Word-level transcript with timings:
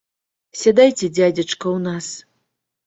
Сядайце, 0.61 1.11
дзядзечка, 1.19 1.65
у 1.79 1.87
нас! 1.87 2.05